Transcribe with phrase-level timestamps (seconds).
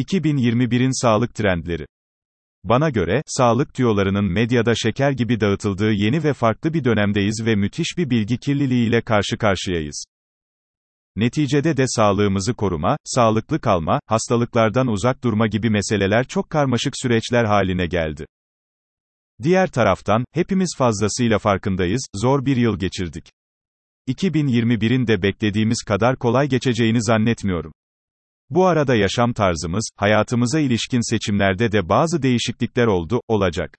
[0.00, 1.86] 2021'in sağlık trendleri.
[2.64, 7.98] Bana göre, sağlık tüyolarının medyada şeker gibi dağıtıldığı yeni ve farklı bir dönemdeyiz ve müthiş
[7.98, 10.04] bir bilgi kirliliğiyle karşı karşıyayız.
[11.16, 17.86] Neticede de sağlığımızı koruma, sağlıklı kalma, hastalıklardan uzak durma gibi meseleler çok karmaşık süreçler haline
[17.86, 18.26] geldi.
[19.42, 23.30] Diğer taraftan, hepimiz fazlasıyla farkındayız, zor bir yıl geçirdik.
[24.08, 27.72] 2021'in de beklediğimiz kadar kolay geçeceğini zannetmiyorum.
[28.50, 33.78] Bu arada yaşam tarzımız, hayatımıza ilişkin seçimlerde de bazı değişiklikler oldu, olacak.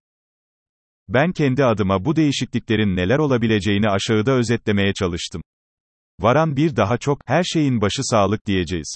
[1.10, 5.42] Ben kendi adıma bu değişikliklerin neler olabileceğini aşağıda özetlemeye çalıştım.
[6.20, 8.96] Varan bir daha çok, her şeyin başı sağlık diyeceğiz.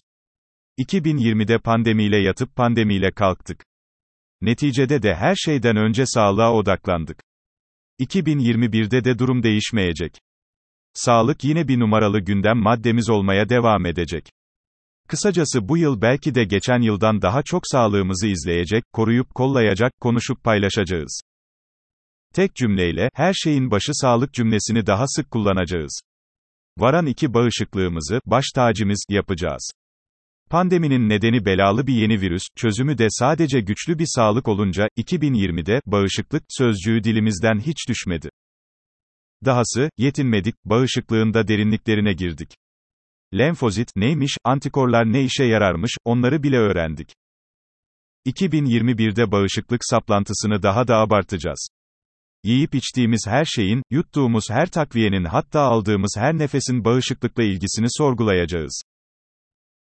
[0.80, 3.64] 2020'de pandemiyle yatıp pandemiyle kalktık.
[4.42, 7.24] Neticede de her şeyden önce sağlığa odaklandık.
[8.00, 10.18] 2021'de de durum değişmeyecek.
[10.94, 14.35] Sağlık yine bir numaralı gündem maddemiz olmaya devam edecek.
[15.08, 21.22] Kısacası bu yıl belki de geçen yıldan daha çok sağlığımızı izleyecek, koruyup kollayacak, konuşup paylaşacağız.
[22.34, 26.02] Tek cümleyle, her şeyin başı sağlık cümlesini daha sık kullanacağız.
[26.78, 29.72] Varan iki bağışıklığımızı, baş tacimiz, yapacağız.
[30.50, 36.44] Pandeminin nedeni belalı bir yeni virüs, çözümü de sadece güçlü bir sağlık olunca, 2020'de, bağışıklık,
[36.50, 38.30] sözcüğü dilimizden hiç düşmedi.
[39.46, 42.50] Dahası, yetinmedik, bağışıklığında derinliklerine girdik.
[43.34, 47.10] Lenfozit neymiş, antikorlar ne işe yararmış, onları bile öğrendik.
[48.26, 51.68] 2021'de bağışıklık saplantısını daha da abartacağız.
[52.44, 58.82] Yiyip içtiğimiz her şeyin, yuttuğumuz her takviyenin hatta aldığımız her nefesin bağışıklıkla ilgisini sorgulayacağız.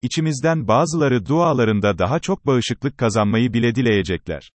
[0.02, 4.50] İçimizden bazıları dualarında daha çok bağışıklık kazanmayı bile dileyecekler.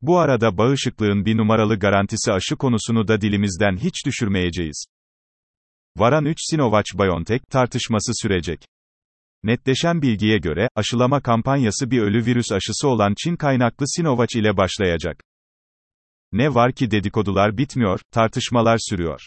[0.00, 4.86] Bu arada bağışıklığın bir numaralı garantisi aşı konusunu da dilimizden hiç düşürmeyeceğiz.
[5.98, 8.60] Varan 3 Sinovac-BioNTech tartışması sürecek.
[9.42, 15.20] Netleşen bilgiye göre, aşılama kampanyası bir ölü virüs aşısı olan Çin kaynaklı Sinovac ile başlayacak.
[16.32, 19.20] Ne var ki dedikodular bitmiyor, tartışmalar sürüyor.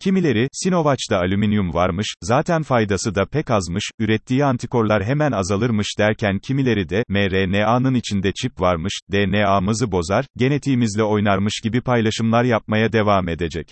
[0.00, 6.88] Kimileri, Sinovac'da alüminyum varmış, zaten faydası da pek azmış, ürettiği antikorlar hemen azalırmış derken kimileri
[6.88, 13.66] de, mRNA'nın içinde çip varmış, DNA'mızı bozar, genetiğimizle oynarmış gibi paylaşımlar yapmaya devam edecek.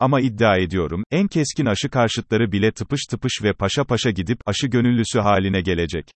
[0.00, 4.66] Ama iddia ediyorum, en keskin aşı karşıtları bile tıpış tıpış ve paşa paşa gidip, aşı
[4.66, 6.10] gönüllüsü haline gelecek.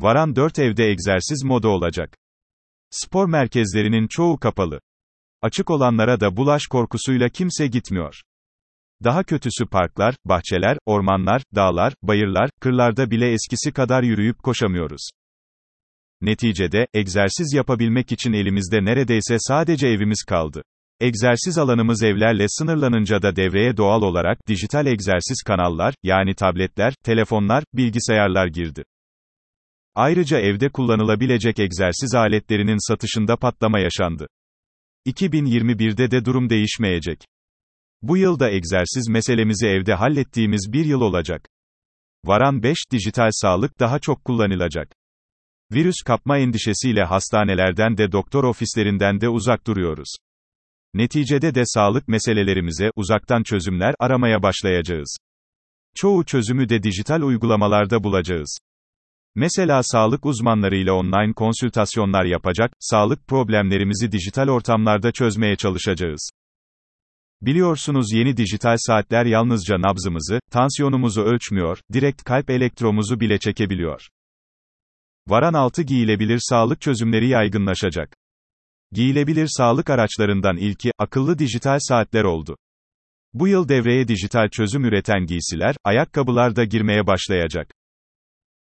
[0.00, 2.16] Varan 4 evde egzersiz moda olacak.
[2.90, 4.80] Spor merkezlerinin çoğu kapalı.
[5.42, 8.20] Açık olanlara da bulaş korkusuyla kimse gitmiyor.
[9.04, 15.10] Daha kötüsü parklar, bahçeler, ormanlar, dağlar, bayırlar, kırlarda bile eskisi kadar yürüyüp koşamıyoruz.
[16.20, 20.62] Neticede, egzersiz yapabilmek için elimizde neredeyse sadece evimiz kaldı.
[21.02, 28.46] Egzersiz alanımız evlerle sınırlanınca da devreye doğal olarak dijital egzersiz kanallar, yani tabletler, telefonlar, bilgisayarlar
[28.46, 28.84] girdi.
[29.94, 34.26] Ayrıca evde kullanılabilecek egzersiz aletlerinin satışında patlama yaşandı.
[35.06, 37.18] 2021'de de durum değişmeyecek.
[38.02, 41.48] Bu yılda egzersiz meselemizi evde hallettiğimiz bir yıl olacak.
[42.24, 44.92] Varan 5, dijital sağlık daha çok kullanılacak.
[45.72, 50.16] Virüs kapma endişesiyle hastanelerden de doktor ofislerinden de uzak duruyoruz.
[50.94, 55.16] Neticede de sağlık meselelerimize uzaktan çözümler aramaya başlayacağız.
[55.94, 58.58] Çoğu çözümü de dijital uygulamalarda bulacağız.
[59.34, 66.30] Mesela sağlık uzmanlarıyla online konsültasyonlar yapacak, sağlık problemlerimizi dijital ortamlarda çözmeye çalışacağız.
[67.42, 74.08] Biliyorsunuz yeni dijital saatler yalnızca nabzımızı, tansiyonumuzu ölçmüyor, direkt kalp elektromuzu bile çekebiliyor.
[75.28, 78.21] Varan altı giyilebilir sağlık çözümleri yaygınlaşacak.
[78.92, 82.56] Giyilebilir sağlık araçlarından ilki, akıllı dijital saatler oldu.
[83.34, 87.70] Bu yıl devreye dijital çözüm üreten giysiler, ayakkabılar da girmeye başlayacak.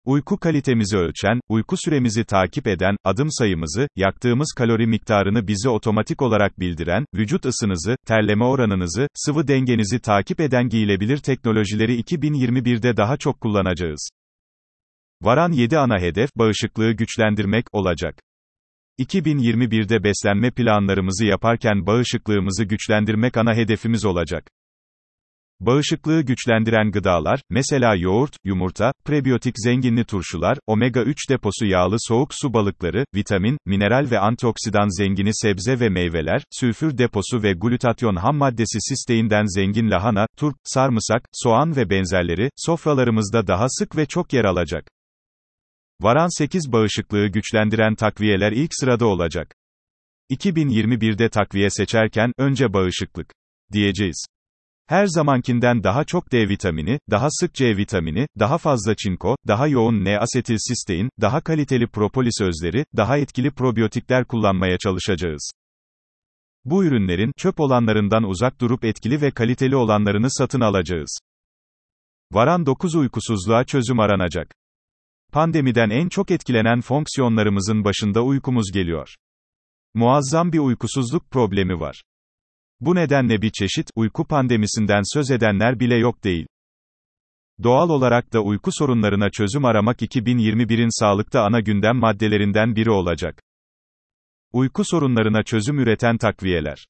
[0.05, 6.61] Uyku kalitemizi ölçen, uyku süremizi takip eden, adım sayımızı, yaktığımız kalori miktarını bize otomatik olarak
[6.61, 14.09] bildiren, vücut ısınızı, terleme oranınızı, sıvı dengenizi takip eden giyilebilir teknolojileri 2021'de daha çok kullanacağız.
[15.23, 18.21] Varan 7 ana hedef, bağışıklığı güçlendirmek, olacak.
[18.99, 24.49] 2021'de beslenme planlarımızı yaparken bağışıklığımızı güçlendirmek ana hedefimiz olacak.
[25.61, 33.05] Bağışıklığı güçlendiren gıdalar, mesela yoğurt, yumurta, prebiyotik zenginli turşular, omega-3 deposu yağlı soğuk su balıkları,
[33.15, 39.45] vitamin, mineral ve antioksidan zengini sebze ve meyveler, sülfür deposu ve glutatyon ham maddesi sisteinden
[39.55, 44.94] zengin lahana, turp, sarımsak, soğan ve benzerleri, sofralarımızda daha sık ve çok yer alacak.
[46.01, 49.55] Varan 8 bağışıklığı güçlendiren takviyeler ilk sırada olacak.
[50.31, 53.33] 2021'de takviye seçerken, önce bağışıklık
[53.73, 54.27] diyeceğiz.
[54.87, 60.05] Her zamankinden daha çok D vitamini, daha sık C vitamini, daha fazla çinko, daha yoğun
[60.05, 65.51] N-asetilsistein, daha kaliteli propolis özleri, daha etkili probiyotikler kullanmaya çalışacağız.
[66.65, 71.19] Bu ürünlerin, çöp olanlarından uzak durup etkili ve kaliteli olanlarını satın alacağız.
[72.33, 74.55] Varan 9 uykusuzluğa çözüm aranacak.
[75.35, 79.15] Pandemiden en çok etkilenen fonksiyonlarımızın başında uykumuz geliyor.
[79.95, 82.03] Muazzam bir uykusuzluk problemi var.
[82.81, 86.47] Bu nedenle bir çeşit uyku pandemisinden söz edenler bile yok değil.
[87.63, 93.43] Doğal olarak da uyku sorunlarına çözüm aramak 2021'in sağlıkta ana gündem maddelerinden biri olacak.
[94.53, 96.87] Uyku sorunlarına çözüm üreten takviyeler.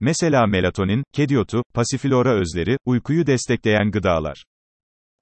[0.00, 4.44] Mesela melatonin, kediotu, pasiflora özleri, uykuyu destekleyen gıdalar.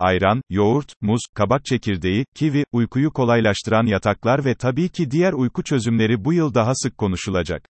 [0.00, 6.24] Ayran, yoğurt, muz, kabak çekirdeği, kivi, uykuyu kolaylaştıran yataklar ve tabii ki diğer uyku çözümleri
[6.24, 7.68] bu yıl daha sık konuşulacak.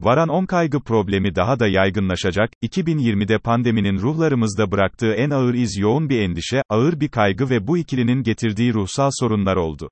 [0.00, 2.50] Varan 10 kaygı problemi daha da yaygınlaşacak.
[2.62, 7.78] 2020'de pandeminin ruhlarımızda bıraktığı en ağır iz yoğun bir endişe, ağır bir kaygı ve bu
[7.78, 9.90] ikilinin getirdiği ruhsal sorunlar oldu.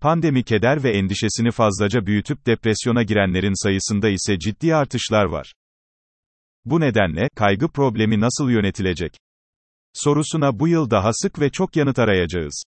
[0.00, 5.52] Pandemi keder ve endişesini fazlaca büyütüp depresyona girenlerin sayısında ise ciddi artışlar var.
[6.64, 9.12] Bu nedenle, kaygı problemi nasıl yönetilecek?
[9.94, 12.62] Sorusuna bu yıl daha sık ve çok yanıt arayacağız.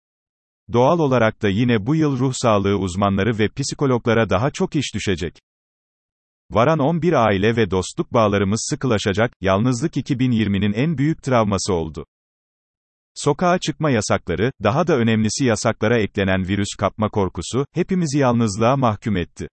[0.73, 5.39] Doğal olarak da yine bu yıl ruh sağlığı uzmanları ve psikologlara daha çok iş düşecek.
[6.51, 12.07] Varan 11 aile ve dostluk bağlarımız sıkılaşacak, yalnızlık 2020'nin en büyük travması oldu.
[13.15, 19.49] Sokağa çıkma yasakları, daha da önemlisi yasaklara eklenen virüs kapma korkusu, hepimizi yalnızlığa mahkum etti.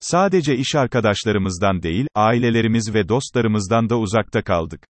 [0.00, 4.86] Sadece iş arkadaşlarımızdan değil, ailelerimiz ve dostlarımızdan da uzakta kaldık.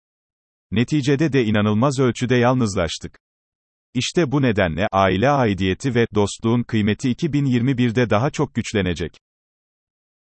[0.71, 3.19] Neticede de inanılmaz ölçüde yalnızlaştık.
[3.93, 9.11] İşte bu nedenle, aile aidiyeti ve dostluğun kıymeti 2021'de daha çok güçlenecek.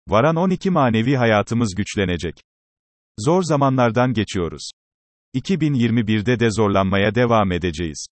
[0.08, 2.34] Varan 12 manevi hayatımız güçlenecek.
[3.18, 4.70] Zor zamanlardan geçiyoruz.
[5.34, 8.06] 2021'de de zorlanmaya devam edeceğiz.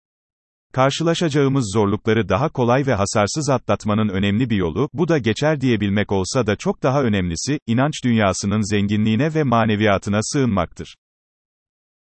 [0.73, 6.47] Karşılaşacağımız zorlukları daha kolay ve hasarsız atlatmanın önemli bir yolu, bu da geçer diyebilmek olsa
[6.47, 10.95] da çok daha önemlisi, inanç dünyasının zenginliğine ve maneviyatına sığınmaktır.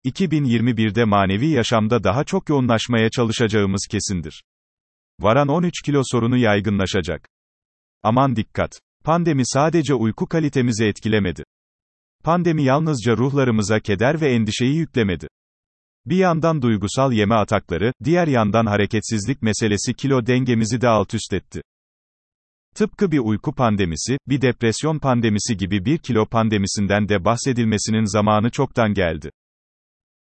[0.06, 4.42] 2021'de manevi yaşamda daha çok yoğunlaşmaya çalışacağımız kesindir.
[5.20, 7.28] Varan 13 kilo sorunu yaygınlaşacak.
[8.02, 8.80] Aman dikkat!
[9.04, 11.44] Pandemi sadece uyku kalitemizi etkilemedi.
[12.24, 15.28] Pandemi yalnızca ruhlarımıza keder ve endişeyi yüklemedi.
[16.06, 21.62] Bir yandan duygusal yeme atakları, diğer yandan hareketsizlik meselesi kilo dengemizi de alt üst etti.
[22.74, 28.94] Tıpkı bir uyku pandemisi, bir depresyon pandemisi gibi bir kilo pandemisinden de bahsedilmesinin zamanı çoktan
[28.94, 29.30] geldi.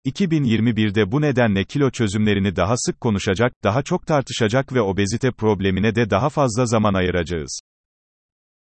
[0.06, 6.11] 2021'de bu nedenle kilo çözümlerini daha sık konuşacak, daha çok tartışacak ve obezite problemine de
[6.11, 7.61] daha fazla zaman ayıracağız.